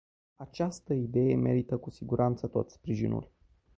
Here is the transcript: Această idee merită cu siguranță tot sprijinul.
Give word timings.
Această 0.35 0.93
idee 0.93 1.35
merită 1.35 1.77
cu 1.77 1.89
siguranță 1.89 2.47
tot 2.47 2.69
sprijinul. 2.69 3.29